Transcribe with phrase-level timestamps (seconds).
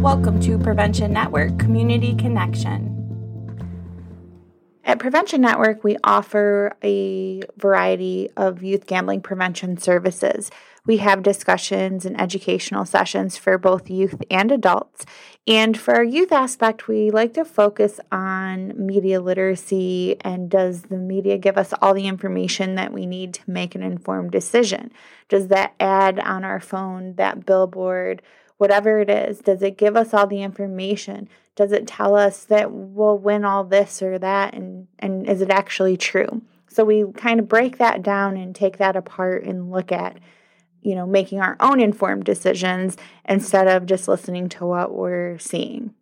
[0.00, 2.96] Welcome to Prevention Network Community Connection.
[4.82, 10.50] At Prevention Network, we offer a variety of youth gambling prevention services.
[10.86, 15.04] We have discussions and educational sessions for both youth and adults.
[15.46, 20.96] And for our youth aspect, we like to focus on media literacy and does the
[20.96, 24.92] media give us all the information that we need to make an informed decision?
[25.28, 28.22] Does that ad on our phone, that billboard,
[28.60, 31.30] whatever it is, does it give us all the information?
[31.56, 34.52] Does it tell us that we'll win all this or that?
[34.52, 36.42] And, and is it actually true?
[36.68, 40.18] So we kind of break that down and take that apart and look at,
[40.82, 45.94] you know, making our own informed decisions instead of just listening to what we're seeing.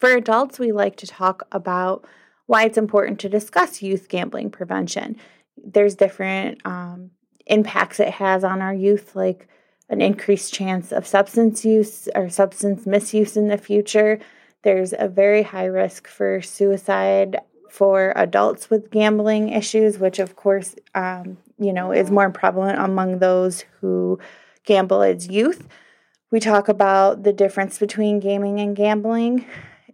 [0.00, 2.04] For adults, we like to talk about
[2.46, 5.14] why it's important to discuss youth gambling prevention.
[5.56, 7.12] There's different um,
[7.46, 9.46] impacts it has on our youth, like
[9.88, 14.18] an increased chance of substance use or substance misuse in the future.
[14.62, 17.38] There's a very high risk for suicide
[17.70, 23.18] for adults with gambling issues, which of course, um, you know, is more prevalent among
[23.18, 24.18] those who
[24.64, 25.66] gamble as youth.
[26.30, 29.46] We talk about the difference between gaming and gambling.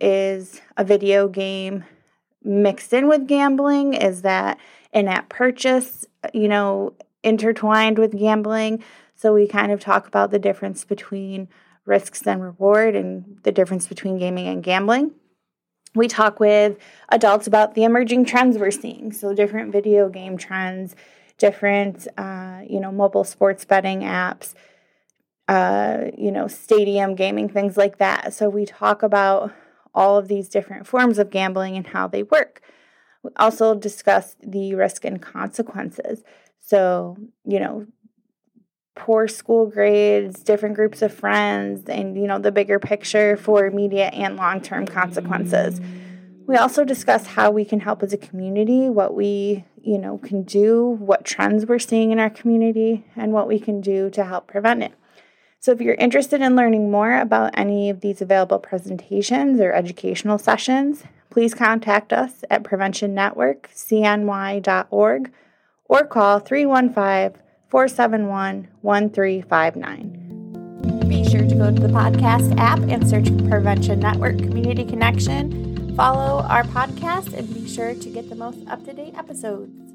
[0.00, 1.84] Is a video game
[2.42, 3.94] mixed in with gambling?
[3.94, 4.58] Is that
[4.92, 8.82] in app purchase, you know, intertwined with gambling?
[9.20, 11.50] So we kind of talk about the difference between
[11.84, 15.10] risks and reward and the difference between gaming and gambling.
[15.94, 16.78] We talk with
[17.10, 19.12] adults about the emerging trends we're seeing.
[19.12, 20.96] So different video game trends,
[21.36, 24.54] different, uh, you know, mobile sports betting apps,
[25.48, 28.32] uh, you know, stadium gaming, things like that.
[28.32, 29.52] So we talk about
[29.94, 32.62] all of these different forms of gambling and how they work.
[33.22, 36.22] We also discuss the risk and consequences.
[36.60, 37.86] So, you know,
[38.94, 44.14] poor school grades, different groups of friends, and you know the bigger picture for immediate
[44.14, 45.80] and long-term consequences.
[46.46, 50.42] We also discuss how we can help as a community, what we, you know, can
[50.42, 54.48] do, what trends we're seeing in our community, and what we can do to help
[54.48, 54.92] prevent it.
[55.60, 60.38] So if you're interested in learning more about any of these available presentations or educational
[60.38, 65.32] sessions, please contact us at preventionnetworkcny.org
[65.84, 71.08] or call 315 471 1359.
[71.08, 75.94] Be sure to go to the podcast app and search Prevention Network Community Connection.
[75.94, 79.89] Follow our podcast and be sure to get the most up to date episodes.